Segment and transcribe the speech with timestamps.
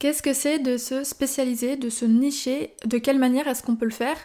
[0.00, 2.74] Qu'est-ce que c'est de se spécialiser, de se nicher?
[2.86, 4.16] De quelle manière est-ce qu'on peut le faire?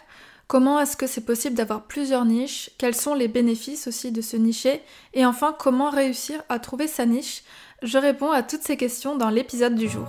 [0.46, 2.70] Comment est-ce que c'est possible d'avoir plusieurs niches?
[2.78, 4.80] Quels sont les bénéfices aussi de se nicher?
[5.12, 7.42] Et enfin, comment réussir à trouver sa niche?
[7.82, 10.08] Je réponds à toutes ces questions dans l'épisode du jour.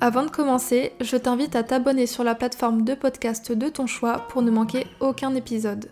[0.00, 4.28] Avant de commencer, je t'invite à t'abonner sur la plateforme de podcast de ton choix
[4.28, 5.90] pour ne manquer aucun épisode.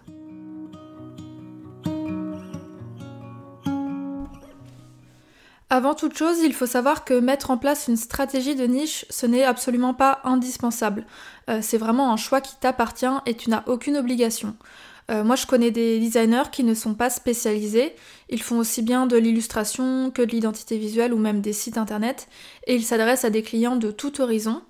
[5.68, 9.26] Avant toute chose, il faut savoir que mettre en place une stratégie de niche, ce
[9.26, 11.04] n'est absolument pas indispensable.
[11.50, 14.56] Euh, c'est vraiment un choix qui t'appartient et tu n'as aucune obligation.
[15.10, 17.94] Euh, moi, je connais des designers qui ne sont pas spécialisés.
[18.28, 22.28] Ils font aussi bien de l'illustration que de l'identité visuelle ou même des sites internet.
[22.66, 24.62] Et ils s'adressent à des clients de tout horizon.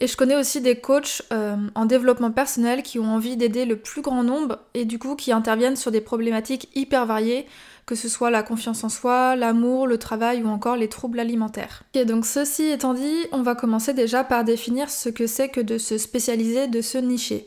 [0.00, 3.76] Et je connais aussi des coachs euh, en développement personnel qui ont envie d'aider le
[3.76, 7.46] plus grand nombre et du coup qui interviennent sur des problématiques hyper variées,
[7.84, 11.82] que ce soit la confiance en soi, l'amour, le travail ou encore les troubles alimentaires.
[11.92, 15.60] Et donc ceci étant dit, on va commencer déjà par définir ce que c'est que
[15.60, 17.44] de se spécialiser, de se nicher.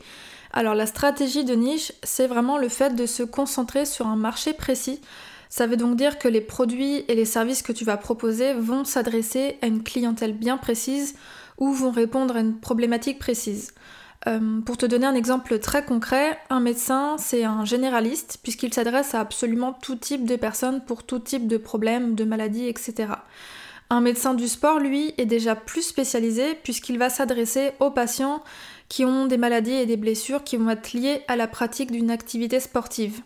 [0.56, 4.52] Alors la stratégie de niche, c'est vraiment le fait de se concentrer sur un marché
[4.52, 5.00] précis.
[5.48, 8.84] Ça veut donc dire que les produits et les services que tu vas proposer vont
[8.84, 11.16] s'adresser à une clientèle bien précise
[11.58, 13.74] ou vont répondre à une problématique précise.
[14.28, 19.12] Euh, pour te donner un exemple très concret, un médecin, c'est un généraliste puisqu'il s'adresse
[19.16, 23.08] à absolument tout type de personnes pour tout type de problèmes, de maladies, etc.
[23.90, 28.42] Un médecin du sport, lui, est déjà plus spécialisé puisqu'il va s'adresser aux patients
[28.88, 32.10] qui ont des maladies et des blessures qui vont être liées à la pratique d'une
[32.10, 33.22] activité sportive.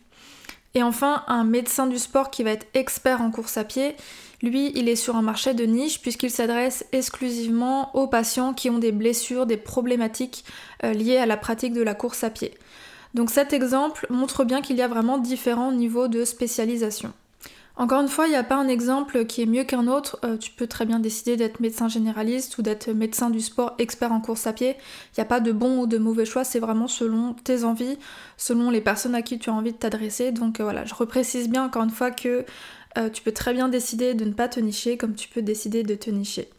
[0.75, 3.97] Et enfin, un médecin du sport qui va être expert en course à pied,
[4.43, 8.79] lui, il est sur un marché de niche puisqu'il s'adresse exclusivement aux patients qui ont
[8.79, 10.45] des blessures, des problématiques
[10.85, 12.55] euh, liées à la pratique de la course à pied.
[13.15, 17.13] Donc cet exemple montre bien qu'il y a vraiment différents niveaux de spécialisation.
[17.79, 20.19] Encore une fois, il n'y a pas un exemple qui est mieux qu'un autre.
[20.25, 24.11] Euh, tu peux très bien décider d'être médecin généraliste ou d'être médecin du sport expert
[24.11, 24.71] en course à pied.
[24.71, 27.97] Il n'y a pas de bon ou de mauvais choix, c'est vraiment selon tes envies,
[28.37, 30.33] selon les personnes à qui tu as envie de t'adresser.
[30.33, 32.45] Donc euh, voilà, je reprécise bien encore une fois que
[32.99, 35.85] euh, tu peux très bien décider de ne pas te nicher comme tu peux décider
[35.85, 36.51] de te nicher.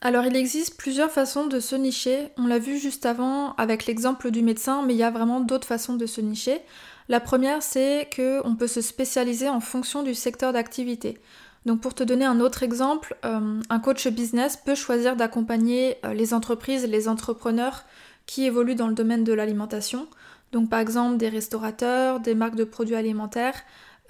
[0.00, 2.28] Alors il existe plusieurs façons de se nicher.
[2.38, 5.66] On l'a vu juste avant avec l'exemple du médecin, mais il y a vraiment d'autres
[5.66, 6.62] façons de se nicher.
[7.08, 11.18] La première, c'est qu'on peut se spécialiser en fonction du secteur d'activité.
[11.66, 16.14] Donc pour te donner un autre exemple, euh, un coach business peut choisir d'accompagner euh,
[16.14, 17.84] les entreprises, les entrepreneurs
[18.24, 20.06] qui évoluent dans le domaine de l'alimentation.
[20.52, 23.60] Donc par exemple des restaurateurs, des marques de produits alimentaires,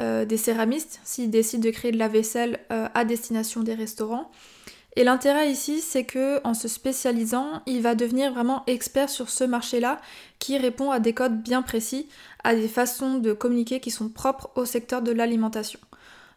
[0.03, 4.31] euh, des céramistes s'ils décident de créer de la vaisselle à destination des restaurants.
[4.99, 9.45] Et l'intérêt ici, c'est que en se spécialisant, il va devenir vraiment expert sur ce
[9.45, 10.01] marché-là
[10.39, 12.09] qui répond à des codes bien précis,
[12.45, 15.79] à des façons de communiquer qui sont propres au secteur de l'alimentation.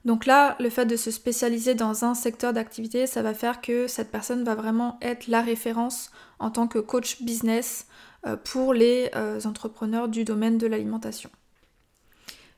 [0.03, 3.88] Donc là, le fait de se spécialiser dans un secteur d'activité, ça va faire que
[3.88, 7.88] cette personne va vraiment être la référence en tant que coach business
[8.25, 11.30] euh, pour les euh, entrepreneurs du domaine de l'alimentation.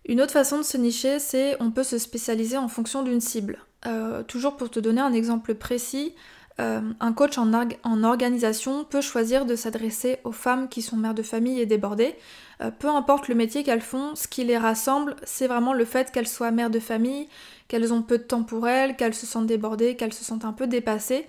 [0.05, 3.59] Une autre façon de se nicher, c'est on peut se spécialiser en fonction d'une cible.
[3.87, 6.13] Euh, toujours pour te donner un exemple précis,
[6.59, 11.15] euh, un coach en, en, organisation peut choisir de s'adresser aux femmes qui sont mères
[11.15, 12.15] de famille et débordées.
[12.61, 16.11] Euh, peu importe le métier qu'elles font, ce qui les rassemble, c'est vraiment le fait
[16.11, 17.27] qu'elles soient mères de famille,
[17.67, 20.53] qu'elles ont peu de temps pour elles, qu'elles se sentent débordées, qu'elles se sentent un
[20.53, 21.27] peu dépassées.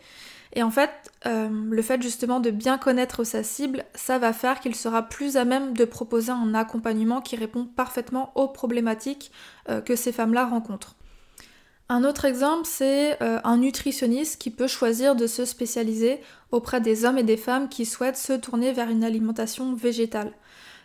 [0.54, 0.90] Et en fait,
[1.24, 5.46] le fait justement de bien connaître sa cible, ça va faire qu'il sera plus à
[5.46, 9.32] même de proposer un accompagnement qui répond parfaitement aux problématiques
[9.86, 10.94] que ces femmes-là rencontrent.
[11.88, 16.20] Un autre exemple, c'est euh, un nutritionniste qui peut choisir de se spécialiser
[16.50, 20.32] auprès des hommes et des femmes qui souhaitent se tourner vers une alimentation végétale.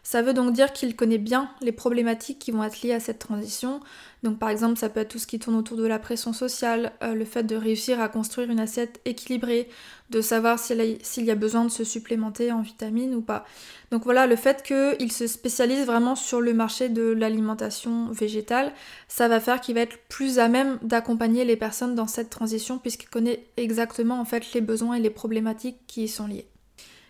[0.10, 3.20] Ça veut donc dire qu'il connaît bien les problématiques qui vont être liées à cette
[3.20, 3.82] transition.
[4.24, 6.94] Donc par exemple, ça peut être tout ce qui tourne autour de la pression sociale,
[7.04, 9.68] euh, le fait de réussir à construire une assiette équilibrée,
[10.10, 13.44] de savoir s'il y a besoin de se supplémenter en vitamines ou pas.
[13.92, 18.72] Donc voilà, le fait qu'il se spécialise vraiment sur le marché de l'alimentation végétale,
[19.10, 22.78] ça va faire qu'il va être plus à même d'accompagner les personnes dans cette transition
[22.78, 26.48] puisqu'il connaît exactement en fait les besoins et les problématiques qui y sont liés.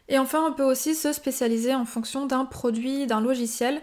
[0.10, 3.82] Et enfin, on peut aussi se spécialiser en fonction d'un produit, d'un logiciel.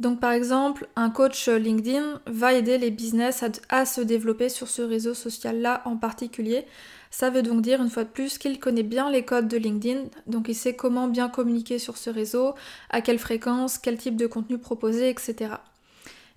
[0.00, 4.82] Donc par exemple, un coach LinkedIn va aider les business à, se développer sur ce
[4.82, 6.64] réseau social-là en particulier.
[7.10, 10.00] Ça veut donc dire une fois de plus qu'il connaît bien les codes de LinkedIn,
[10.26, 12.54] donc il sait comment bien communiquer sur ce réseau,
[12.90, 15.54] à quelle fréquence, quel type de contenu proposer, etc.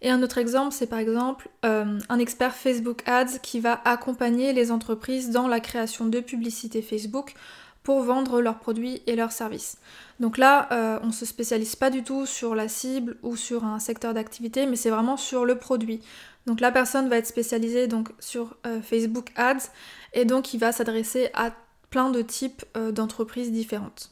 [0.04, 4.54] Et un autre exemple, c'est par exemple euh, un expert Facebook Ads qui va accompagner
[4.54, 7.34] les entreprises dans la création de publicités Facebook
[7.88, 9.78] pour vendre leurs produits et leurs services.
[10.20, 13.64] Donc là, euh, on ne se spécialise pas du tout sur la cible ou sur
[13.64, 16.02] un secteur d'activité, mais c'est vraiment sur le produit.
[16.48, 19.72] Donc la personne va être spécialisée donc sur euh, Facebook Ads
[20.12, 21.52] et donc il va s'adresser à
[21.90, 24.12] plein de types d'entreprises différentes.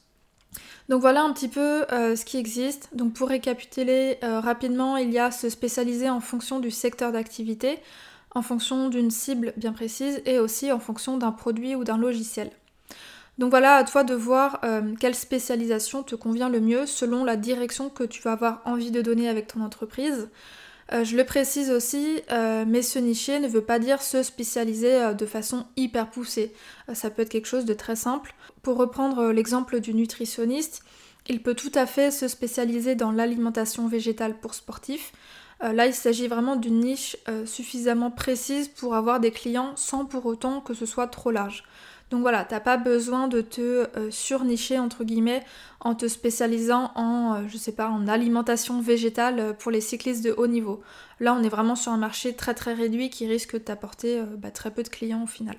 [0.87, 2.89] Donc voilà un petit peu euh, ce qui existe.
[2.93, 7.79] Donc pour récapituler euh, rapidement, il y a se spécialiser en fonction du secteur d'activité,
[8.33, 12.51] en fonction d'une cible bien précise et aussi en fonction d'un produit ou d'un logiciel.
[13.37, 17.35] Donc voilà à toi de voir euh, quelle spécialisation te convient le mieux selon la
[17.35, 20.29] direction que tu vas avoir envie de donner avec ton entreprise.
[20.93, 25.13] Euh, je le précise aussi, euh, mais se nicher ne veut pas dire se spécialiser
[25.13, 26.53] de façon hyper poussée.
[26.93, 28.33] ça peut être quelque chose de très simple.
[28.61, 30.83] Pour reprendre l'exemple du nutritionniste,
[31.27, 35.11] il peut tout à fait se spécialiser dans l'alimentation végétale pour sportifs.
[35.61, 40.61] là, il s'agit vraiment d'une niche suffisamment précise pour avoir des clients sans pour autant
[40.61, 41.63] que ce soit trop large.
[42.11, 45.43] Donc voilà, t'as pas besoin de te euh, surnicher entre guillemets
[45.79, 50.23] en te spécialisant en, euh, je sais pas, en alimentation végétale euh, pour les cyclistes
[50.23, 50.81] de haut niveau.
[51.19, 54.51] Là, on est vraiment sur un marché très très réduit qui risque de t'apporter bah,
[54.51, 55.55] très peu de clients au final.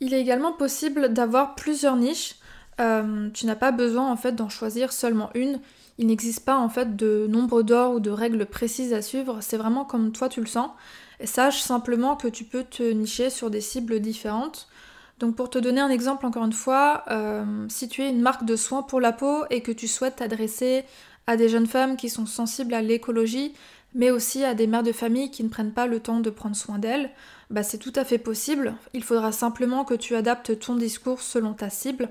[0.00, 2.36] Il est également possible d'avoir plusieurs niches.
[2.78, 5.60] tu n'as pas besoin en fait d'en choisir seulement une.
[5.98, 9.38] Il n'existe pas en fait de nombre d'or ou de règles précises à suivre.
[9.40, 10.70] C'est vraiment comme toi tu le sens.
[11.18, 14.68] Et sache simplement que tu peux te nicher sur des cibles différentes.
[15.18, 18.44] Donc pour te donner un exemple encore une fois, euh, si tu es une marque
[18.44, 20.84] de soins pour la peau et que tu souhaites t'adresser
[21.26, 23.54] à des jeunes femmes qui sont sensibles à l'écologie,
[23.94, 26.54] mais aussi à des mères de famille qui ne prennent pas le temps de prendre
[26.54, 27.10] soin d'elles,
[27.50, 28.74] bah c'est tout à fait possible.
[28.92, 32.10] Il faudra simplement que tu adaptes ton discours selon ta cible.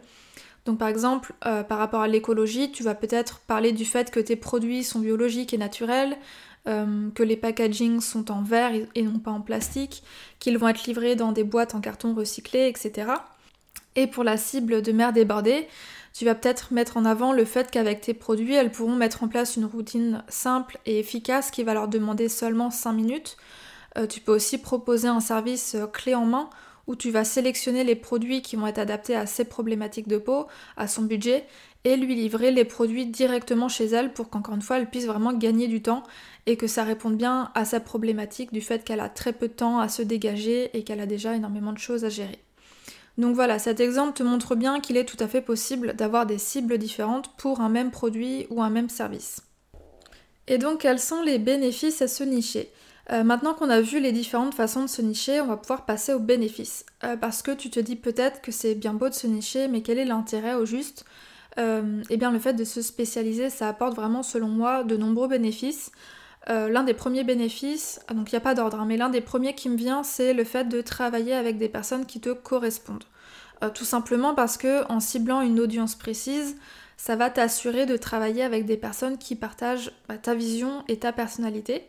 [0.65, 4.19] Donc par exemple, euh, par rapport à l'écologie, tu vas peut-être parler du fait que
[4.19, 6.17] tes produits sont biologiques et naturels,
[6.67, 10.03] euh, que les packagings sont en verre et non pas en plastique,
[10.39, 13.11] qu'ils vont être livrés dans des boîtes en carton recyclé, etc.
[13.95, 15.67] Et pour la cible de mer débordée,
[16.13, 19.27] tu vas peut-être mettre en avant le fait qu'avec tes produits, elles pourront mettre en
[19.27, 23.37] place une routine simple et efficace qui va leur demander seulement 5 minutes.
[23.97, 26.49] Euh, tu peux aussi proposer un service euh, clé en main
[26.87, 30.47] où tu vas sélectionner les produits qui vont être adaptés à ses problématiques de peau,
[30.77, 31.45] à son budget,
[31.85, 35.31] et lui livrer les produits directement chez elle pour qu'encore une fois elle puisse vraiment
[35.31, 36.03] gagner du temps
[36.47, 39.53] et que ça réponde bien à sa problématique du fait qu'elle a très peu de
[39.53, 42.39] temps à se dégager et qu'elle a déjà énormément de choses à gérer.
[43.17, 46.37] Donc voilà, cet exemple te montre bien qu'il est tout à fait possible d'avoir des
[46.37, 49.41] cibles différentes pour un même produit ou un même service.
[50.47, 52.71] Et donc quels sont les bénéfices à se nicher?
[53.11, 56.13] Euh, maintenant qu'on a vu les différentes façons de se nicher, on va pouvoir passer
[56.13, 56.85] aux bénéfices.
[57.03, 59.81] Euh, parce que tu te dis peut-être que c'est bien beau de se nicher, mais
[59.81, 61.05] quel est l'intérêt au juste?
[61.57, 65.27] Euh, Eh bien le fait de se spécialiser, ça apporte vraiment selon moi de nombreux
[65.27, 65.91] bénéfices.
[66.47, 69.21] l'un des premiers bénéfices, ah, donc il n'y a pas d'ordre, hein, mais l'un des
[69.21, 73.05] premiers qui me vient, c'est le fait de travailler avec des personnes qui te correspondent.
[73.73, 76.55] tout simplement parce que en ciblant une audience précise,
[76.97, 81.11] ça va t'assurer de travailler avec des personnes qui partagent bah, ta vision et ta
[81.11, 81.87] personnalité.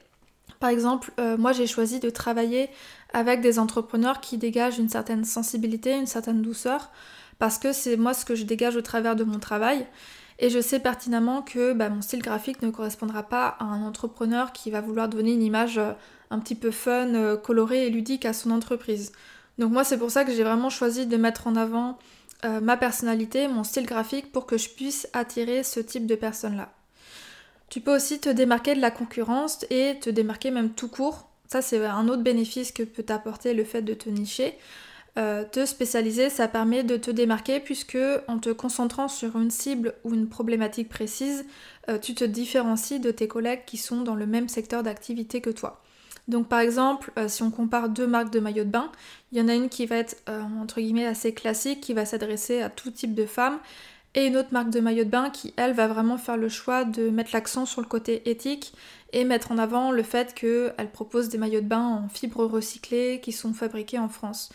[0.60, 2.70] Par exemple, euh, moi j'ai choisi de travailler
[3.12, 6.90] avec des entrepreneurs qui dégagent une certaine sensibilité, une certaine douceur,
[7.38, 9.86] parce que c'est moi ce que je dégage au travers de mon travail.
[10.38, 14.52] Et je sais pertinemment que bah, mon style graphique ne correspondra pas à un entrepreneur
[14.52, 15.92] qui va vouloir donner une image euh,
[16.30, 19.12] un petit peu fun, euh, colorée et ludique à son entreprise.
[19.58, 21.98] Donc moi c'est pour ça que j'ai vraiment choisi de mettre en avant
[22.62, 26.70] ma personnalité, mon style graphique pour que je puisse attirer ce type de personnes-là.
[27.68, 31.28] Tu peux aussi te démarquer de la concurrence et te démarquer même tout court.
[31.48, 34.56] Ça, c'est un autre bénéfice que peut t'apporter le fait de te nicher.
[35.18, 39.94] Euh, te spécialiser, ça permet de te démarquer puisque en te concentrant sur une cible
[40.04, 41.46] ou une problématique précise,
[41.88, 45.48] euh, tu te différencies de tes collègues qui sont dans le même secteur d'activité que
[45.48, 45.82] toi.
[46.28, 48.92] Donc par exemple, euh, si on compare deux marques de maillots de bain,
[49.32, 50.16] il y en a une qui va être
[50.60, 53.58] entre guillemets assez classique, qui va s'adresser à tout type de femmes,
[54.16, 56.84] et une autre marque de maillot de bain qui, elle, va vraiment faire le choix
[56.84, 58.72] de mettre l'accent sur le côté éthique
[59.12, 63.20] et mettre en avant le fait qu'elle propose des maillots de bain en fibres recyclées
[63.22, 64.50] qui sont fabriqués en France.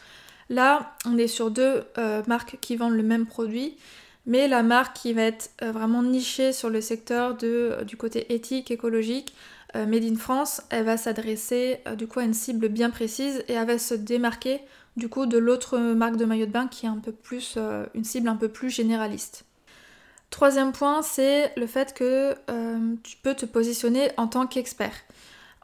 [0.52, 3.78] Là, on est sur deux euh, marques qui vendent le même produit,
[4.26, 8.34] mais la marque qui va être euh, vraiment nichée sur le secteur euh, du côté
[8.34, 9.34] éthique, écologique,
[9.74, 13.66] Made in France, elle va s'adresser du coup à une cible bien précise et elle
[13.66, 14.60] va se démarquer
[14.98, 17.58] du coup de l'autre marque de maillot de bain qui est un peu plus
[17.94, 19.46] une cible un peu plus généraliste.
[20.30, 22.36] Troisième point, c'est le fait que
[23.02, 24.92] tu peux te positionner en tant qu'expert.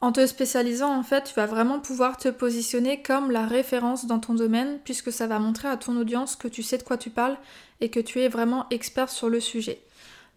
[0.00, 4.20] En te spécialisant, en fait, tu vas vraiment pouvoir te positionner comme la référence dans
[4.20, 7.10] ton domaine, puisque ça va montrer à ton audience que tu sais de quoi tu
[7.10, 7.36] parles
[7.80, 9.80] et que tu es vraiment expert sur le sujet.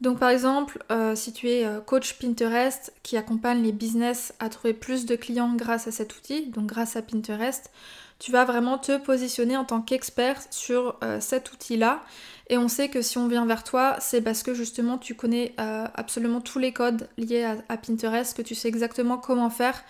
[0.02, 4.50] Donc par exemple, euh, si tu es euh, coach Pinterest qui accompagne les business à
[4.50, 7.70] trouver plus de clients grâce à cet outil, donc grâce à Pinterest,
[8.18, 12.02] tu vas vraiment te positionner en tant qu'expert sur euh, cet outil-là.
[12.50, 15.54] Et on sait que si on vient vers toi, c'est parce que justement tu connais
[15.58, 19.82] absolument tous les codes liés à, Pinterest, que tu sais exactement comment faire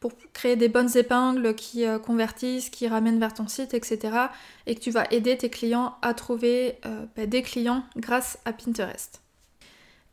[0.00, 4.18] pour créer des bonnes épingles qui convertissent, qui ramènent vers ton site, etc.
[4.66, 6.78] Et que tu vas aider tes clients à trouver
[7.16, 9.22] bah, des clients grâce à Pinterest.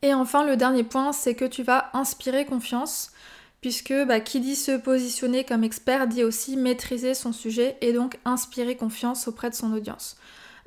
[0.01, 3.12] Et enfin, le dernier point, c'est que tu vas inspirer confiance,
[3.62, 8.20] puisque bah, qui dit se positionner comme expert dit aussi maîtriser son sujet et donc
[8.25, 10.18] inspirer confiance auprès de son audience.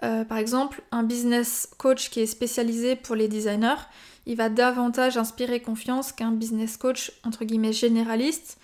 [0.02, 3.86] Euh, par exemple, un business coach qui est spécialisé pour les designers,
[4.26, 8.58] il va davantage inspirer confiance qu'un business coach entre guillemets généraliste,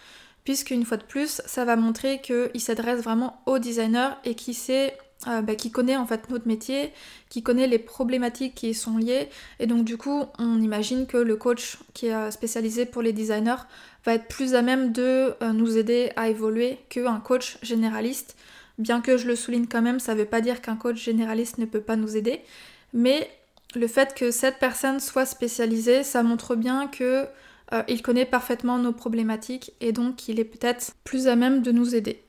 [0.45, 4.97] puisqu'une fois de plus, ça va montrer qu'il s'adresse vraiment aux designers et qu'il sait
[5.27, 6.93] euh, bah, qui connaît en fait notre métier,
[7.31, 9.29] qui connaît les problématiques qui y sont liées.
[9.59, 13.15] Et donc du coup, on imagine que le coach qui est euh, spécialisé pour les
[13.15, 13.65] designers
[14.05, 18.37] va être plus à même de euh, nous aider à évoluer qu'un coach généraliste.
[18.79, 21.57] Bien que je le souligne quand même, ça ne veut pas dire qu'un coach généraliste
[21.57, 22.43] ne peut pas nous aider.
[22.93, 23.29] Mais
[23.75, 27.27] le fait que cette personne soit spécialisée, ça montre bien que
[27.89, 31.97] il connaît parfaitement nos problématiques et donc qu'il est peut-être plus à même de nous
[31.97, 32.23] aider.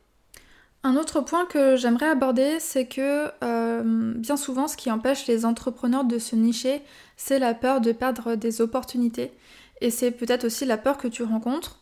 [0.83, 5.45] Un autre point que j'aimerais aborder, c'est que euh, bien souvent, ce qui empêche les
[5.45, 6.81] entrepreneurs de se nicher,
[7.17, 9.33] c'est la peur de perdre des opportunités.
[9.81, 11.81] Et c'est peut-être aussi la peur que tu rencontres.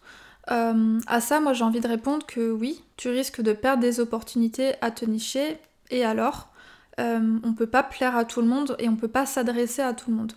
[0.51, 3.99] Euh, à ça, moi j'ai envie de répondre que oui, tu risques de perdre des
[3.99, 5.57] opportunités à te nicher.
[5.91, 6.49] Et alors,
[6.99, 9.93] euh, on peut pas plaire à tout le monde et on peut pas s'adresser à
[9.93, 10.33] tout le monde.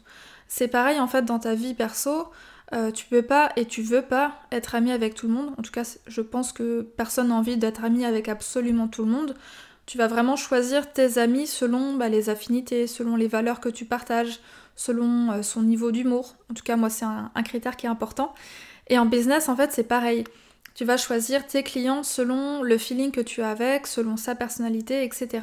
[0.49, 2.29] C'est pareil en fait dans ta vie perso.
[2.75, 5.55] Euh, tu peux pas et tu veux pas être ami avec tout le monde.
[5.57, 9.11] En tout cas, je pense que personne n'a envie d'être ami avec absolument tout le
[9.11, 9.35] monde.
[9.87, 13.87] Tu vas vraiment choisir tes amis selon bah, les affinités, selon les valeurs que tu
[13.87, 14.41] partages,
[14.77, 16.37] selon euh, son niveau d'humour.
[16.51, 18.35] En tout cas, moi, c'est un, un, critère qui est important.
[18.89, 20.25] Et en business, en fait, c'est pareil.
[20.75, 25.05] Tu vas choisir tes clients selon le feeling que tu as avec, selon sa personnalité,
[25.05, 25.41] etc.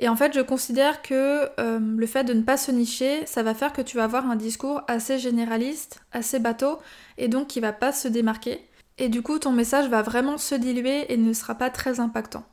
[0.00, 3.42] Et en fait, je considère que euh, le fait de ne pas se nicher, ça
[3.42, 6.78] va faire que tu vas avoir un discours assez généraliste, assez bateau,
[7.16, 8.60] et donc qui va pas se démarquer.
[8.98, 12.44] Et du coup, ton message va vraiment se diluer et ne sera pas très impactant.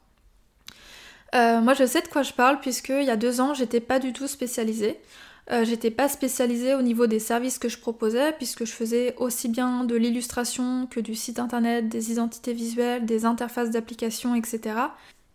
[1.36, 3.80] Euh, moi, je sais de quoi je parle, puisque il y a deux ans, j'étais
[3.82, 5.00] pas du tout spécialisée.
[5.52, 9.50] Euh, j'étais pas spécialisée au niveau des services que je proposais, puisque je faisais aussi
[9.50, 14.76] bien de l'illustration que du site internet, des identités visuelles, des interfaces d'application, etc.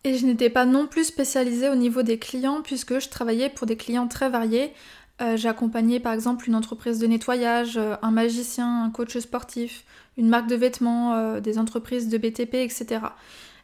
[0.03, 3.67] Et je n'étais pas non plus spécialisée au niveau des clients puisque je travaillais pour
[3.67, 4.73] des clients très variés.
[5.21, 9.83] Euh, j'ai accompagné par exemple une entreprise de nettoyage, euh, un magicien, un coach sportif,
[10.17, 13.01] une marque de vêtements, euh, des entreprises de BTP, etc.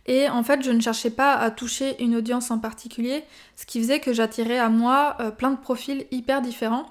[0.06, 3.24] Et en fait, je ne cherchais pas à toucher une audience en particulier,
[3.56, 6.86] ce qui faisait que j'attirais à moi plein de profils hyper différents.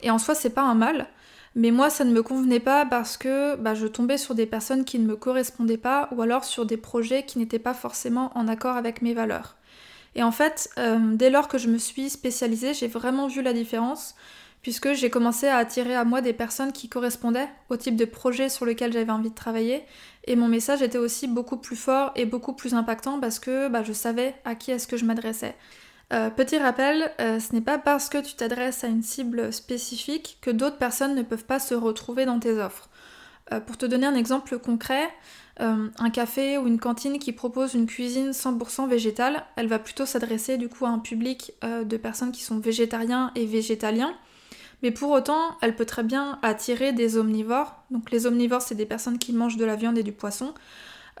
[0.00, 1.08] Et en soi, c'est pas un mal.
[1.54, 4.84] Mais moi, ça ne me convenait pas parce que bah, je tombais sur des personnes
[4.84, 8.48] qui ne me correspondaient pas ou alors sur des projets qui n'étaient pas forcément en
[8.48, 9.56] accord avec mes valeurs.
[10.14, 13.52] Et en fait, euh, dès lors que je me suis spécialisée, j'ai vraiment vu la
[13.52, 14.14] différence
[14.62, 18.48] puisque j'ai commencé à attirer à moi des personnes qui correspondaient au type de projet
[18.48, 19.82] sur lequel j'avais envie de travailler.
[20.24, 23.82] Et mon message était aussi beaucoup plus fort et beaucoup plus impactant parce que bah,
[23.82, 25.56] je savais à qui est-ce que je m'adressais.
[26.12, 30.36] Euh, petit rappel, euh, ce n'est pas parce que tu t'adresses à une cible spécifique
[30.42, 32.90] que d'autres personnes ne peuvent pas se retrouver dans tes offres.
[33.50, 35.08] Euh, pour te donner un exemple concret,
[35.58, 40.56] un café ou une cantine qui propose une cuisine 100% végétale, elle va plutôt s'adresser
[40.56, 44.12] du coup à un public de personnes qui sont végétariens et végétaliens.
[44.82, 47.76] Mais pour autant, elle peut très bien attirer des omnivores.
[47.90, 50.52] Donc les omnivores, c'est des personnes qui mangent de la viande et du poisson.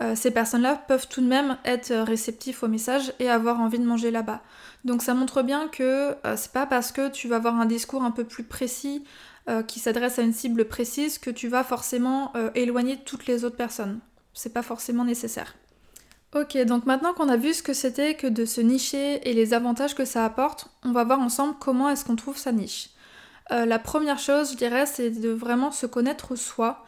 [0.00, 3.84] Euh, ces personnes-là peuvent tout de même être réceptifs au message et avoir envie de
[3.84, 4.40] manger là-bas.
[4.84, 8.02] Donc ça montre bien que euh, c'est pas parce que tu vas avoir un discours
[8.02, 9.04] un peu plus précis
[9.50, 13.56] euh, qui s'adresse à une cible précise que tu vas forcément éloigner toutes les autres
[13.56, 14.00] personnes.
[14.32, 15.54] C'est pas forcément nécessaire.
[16.34, 19.52] Ok, donc maintenant qu'on a vu ce que c'était que de se nicher et les
[19.52, 22.88] avantages que ça apporte, on va voir ensemble comment est-ce qu'on trouve sa niche.
[23.50, 26.86] la première chose, je dirais, c'est de vraiment se connaître soi.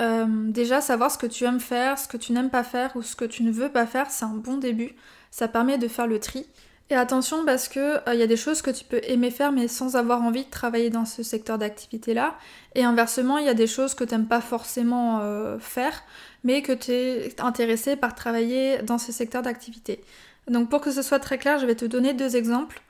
[0.00, 3.02] Euh, déjà, savoir ce que tu aimes faire, ce que tu n'aimes pas faire ou
[3.02, 4.94] ce que tu ne veux pas faire, c'est un bon début.
[5.30, 6.46] Ça permet de faire le tri.
[6.90, 9.52] Et attention parce que il euh, y a des choses que tu peux aimer faire
[9.52, 12.36] mais sans avoir envie de travailler dans ce secteur d'activité-là.
[12.74, 16.02] Et inversement, il y a des choses que tu n'aimes pas forcément euh, faire
[16.44, 20.04] mais que tu es intéressé par travailler dans ce secteur d'activité.
[20.46, 22.82] Donc pour que ce soit très clair, je vais te donner deux exemples.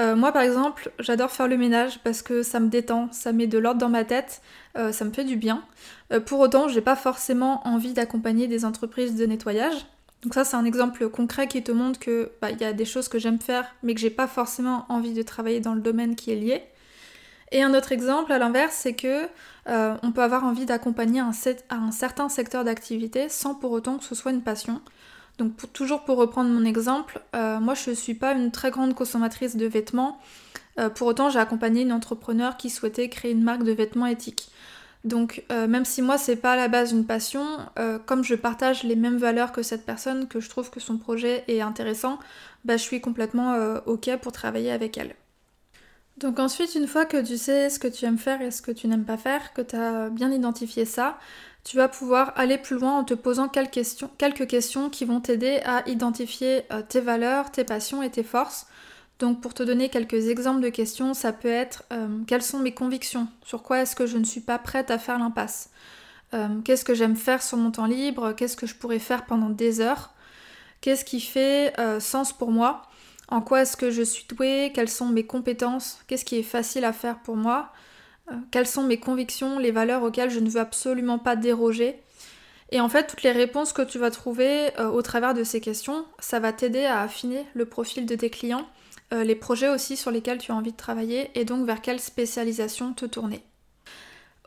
[0.00, 3.46] Euh, moi par exemple, j'adore faire le ménage parce que ça me détend, ça met
[3.46, 4.40] de l'ordre dans ma tête,
[4.78, 5.62] euh, ça me fait du bien.
[6.26, 9.86] pour autant, j'ai pas forcément envie d'accompagner des entreprises de nettoyage.
[10.22, 12.84] Donc ça c'est un exemple concret qui te montre que bah, il y a des
[12.84, 16.14] choses que j'aime faire mais que j'ai pas forcément envie de travailler dans le domaine
[16.16, 16.62] qui est lié.
[17.52, 19.26] Et un autre exemple à l'inverse, c'est que
[19.68, 21.32] euh, on peut avoir envie d'accompagner un,
[21.70, 24.80] un, certain secteur d'activité sans pour autant que ce soit une passion.
[25.40, 28.94] Donc toujours pour reprendre mon exemple, euh, moi je ne suis pas une très grande
[28.94, 30.20] consommatrice de vêtements.
[30.78, 34.50] Euh, pour autant, j'ai accompagné une entrepreneur qui souhaitait créer une marque de vêtements éthiques.
[35.02, 37.42] Donc même si moi c'est pas à la base une passion,
[38.04, 41.42] comme je partage les mêmes valeurs que cette personne, que je trouve que son projet
[41.48, 42.18] est intéressant,
[42.66, 43.54] bah, je suis complètement
[43.86, 45.14] ok pour travailler avec elle.
[46.20, 48.70] Donc ensuite, une fois que tu sais ce que tu aimes faire et ce que
[48.70, 51.18] tu n'aimes pas faire, que tu as bien identifié ça,
[51.64, 55.82] tu vas pouvoir aller plus loin en te posant quelques questions, qui vont t'aider à
[55.88, 58.66] identifier euh, tes valeurs, tes passions et tes forces.
[59.18, 62.72] Donc pour te donner quelques exemples de questions, ça peut être euh, quelles sont mes
[62.72, 63.26] convictions?
[63.42, 65.70] Sur quoi est-ce que je ne suis pas prête à faire l'impasse?
[66.34, 68.32] Euh, Qu'est-ce que j'aime faire sur mon temps libre?
[68.32, 70.10] Qu'est-ce que je pourrais faire pendant des heures?
[70.82, 72.89] Qu'est-ce qui fait sens pour moi?
[73.30, 76.84] En quoi est-ce que je suis douée, quelles sont mes compétences, qu'est-ce qui est facile
[76.84, 77.72] à faire pour moi,
[78.30, 82.00] euh, quelles sont mes convictions, les valeurs auxquelles je ne veux absolument pas déroger?
[82.72, 85.60] Et en fait, toutes les réponses que tu vas trouver euh, au travers de ces
[85.60, 88.68] questions, ça va t'aider à affiner le profil de tes clients,
[89.12, 92.00] euh, les projets aussi sur lesquels tu as envie de travailler et donc vers quelle
[92.00, 93.42] spécialisation te tourner.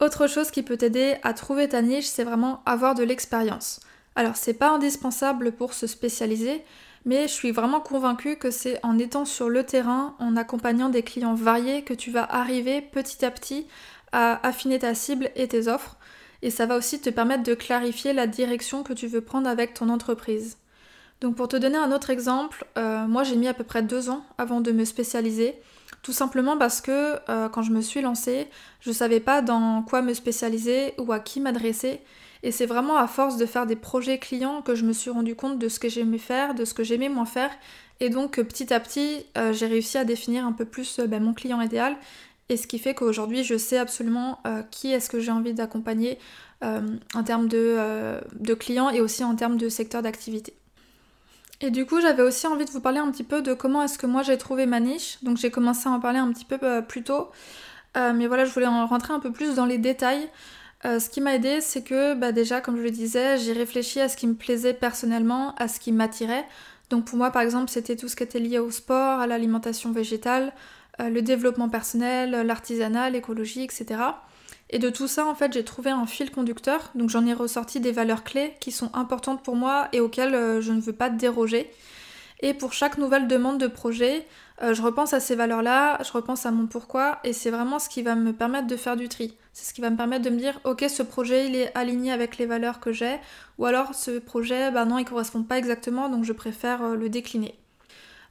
[0.02, 3.82] Autre chose qui peut t'aider à trouver ta niche, c'est vraiment avoir de l'expérience.
[4.16, 6.64] Alors, c'est pas indispensable pour se spécialiser,
[7.06, 11.04] mais je suis vraiment convaincue que c'est en étant sur le terrain, en accompagnant des
[11.04, 13.68] clients variés, que tu vas arriver petit à petit
[14.12, 15.98] à affiner ta cible et tes offres.
[16.42, 19.74] Et ça va aussi te permettre de clarifier la direction que tu veux prendre avec
[19.74, 20.58] ton entreprise.
[21.22, 24.10] Donc pour te donner un autre exemple, euh, moi j'ai mis à peu près deux
[24.10, 25.56] ans avant de me spécialiser.
[26.02, 28.50] Tout simplement parce que euh, quand je me suis lancée,
[28.82, 32.02] je ne savais pas dans quoi me spécialiser ou à qui m'adresser.
[32.44, 35.34] Et c'est vraiment à force de faire des projets clients que je me suis rendu
[35.34, 37.50] compte de ce que j'aimais faire, de ce que j'aimais moins faire.
[38.02, 41.24] Et donc petit à petit, euh, j'ai réussi à définir un peu plus euh, ben,
[41.24, 41.96] mon client idéal.
[42.50, 46.20] Et ce qui fait qu'aujourd'hui, je sais absolument euh, qui est-ce que j'ai envie d'accompagner
[47.14, 47.78] en termes de,
[48.40, 50.54] de, clients et aussi en termes de secteur d'activité.
[51.60, 53.98] Et du coup, j'avais aussi envie de vous parler un petit peu de comment est-ce
[53.98, 55.22] que moi j'ai trouvé ma niche.
[55.24, 57.32] Donc j'ai commencé à en parler un petit peu plus tôt.
[57.96, 60.30] mais voilà, je voulais en rentrer un peu plus dans les détails.
[60.86, 64.02] Euh, ce qui m'a aidé, c'est que bah, déjà, comme je le disais, j'ai réfléchi
[64.02, 66.46] à ce qui me plaisait personnellement, à ce qui m'attirait.
[66.90, 69.92] Donc pour moi, par exemple, c'était tout ce qui était lié au sport, à l'alimentation
[69.92, 70.54] végétale,
[71.00, 74.02] euh, le développement personnel, l'artisanat, l'écologie, etc.
[74.70, 76.92] Et de tout ça, en fait, j'ai trouvé un fil conducteur.
[76.96, 80.62] Donc j'en ai ressorti des valeurs clés qui sont importantes pour moi et auxquelles euh,
[80.62, 81.72] je ne veux pas déroger.
[82.42, 84.28] Et pour chaque nouvelle demande de projet,
[84.62, 88.02] je repense à ces valeurs-là, je repense à mon pourquoi, et c'est vraiment ce qui
[88.02, 89.38] va me permettre de faire du tri.
[89.54, 92.12] C'est ce qui va me permettre de me dire, ok, ce projet, il est aligné
[92.12, 93.20] avec les valeurs que j'ai,
[93.60, 97.08] ou alors ce projet, bah non, il correspond pas exactement, donc je préfère euh, le
[97.08, 97.60] décliner.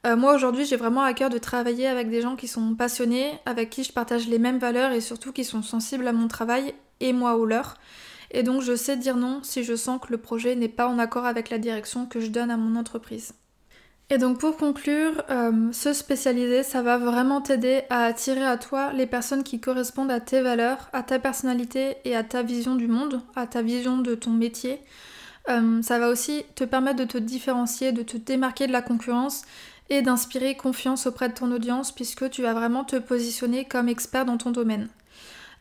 [0.04, 3.38] Euh, moi aujourd'hui j'ai vraiment à cœur de travailler avec des gens qui sont passionnés,
[3.46, 6.74] avec qui je partage les mêmes valeurs et surtout qui sont sensibles à mon travail
[6.98, 7.76] et moi au leur.
[8.32, 10.98] Et donc je sais dire non si je sens que le projet n'est pas en
[10.98, 13.34] accord avec la direction que je donne à mon entreprise.
[14.10, 18.92] Et donc pour conclure, euh, se spécialiser, ça va vraiment t'aider à attirer à toi
[18.92, 22.88] les personnes qui correspondent à tes valeurs, à ta personnalité et à ta vision du
[22.88, 24.80] monde, à ta vision de ton métier.
[25.48, 29.42] Euh, ça va aussi te permettre de te différencier, de te démarquer de la concurrence
[29.88, 34.26] et d'inspirer confiance auprès de ton audience puisque tu vas vraiment te positionner comme expert
[34.26, 34.88] dans ton domaine.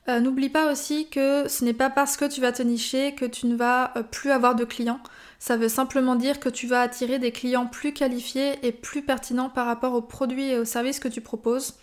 [0.09, 3.25] Euh, n'oublie pas aussi que ce n'est pas parce que tu vas te nicher que
[3.25, 4.99] tu ne vas plus avoir de clients.
[5.39, 9.49] Ça veut simplement dire que tu vas attirer des clients plus qualifiés et plus pertinents
[9.49, 11.75] par rapport aux produits et aux services que tu proposes.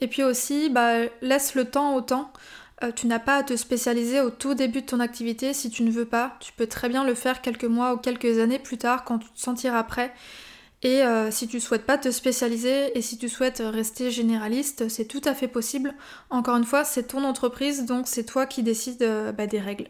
[0.00, 2.32] Et puis aussi, bah, laisse le temps au temps.
[2.82, 5.82] Euh, tu n'as pas à te spécialiser au tout début de ton activité si tu
[5.82, 6.36] ne veux pas.
[6.40, 9.28] Tu peux très bien le faire quelques mois ou quelques années plus tard quand tu
[9.30, 10.12] te sentiras prêt.
[10.82, 15.04] Et euh, si tu souhaites pas te spécialiser et si tu souhaites rester généraliste, c'est
[15.04, 15.94] tout à fait possible.
[16.30, 19.88] Encore une fois, c'est ton entreprise, donc c'est toi qui décides euh, bah, des règles.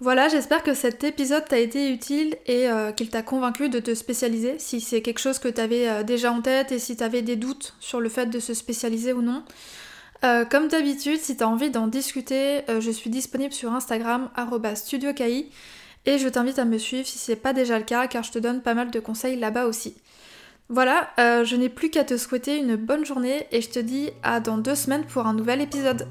[0.00, 3.94] Voilà, j'espère que cet épisode t'a été utile et euh, qu'il t'a convaincu de te
[3.94, 7.22] spécialiser, si c'est quelque chose que tu avais déjà en tête et si tu avais
[7.22, 9.44] des doutes sur le fait de se spécialiser ou non.
[10.50, 14.30] Comme d'habitude, si tu as envie d'en discuter, je suis disponible sur Instagram,
[14.74, 15.50] studiokai,
[16.06, 18.38] et je t'invite à me suivre si c'est pas déjà le cas, car je te
[18.38, 19.96] donne pas mal de conseils là-bas aussi.
[20.68, 24.40] Voilà, je n'ai plus qu'à te souhaiter une bonne journée et je te dis à
[24.40, 26.08] dans deux semaines pour un nouvel épisode.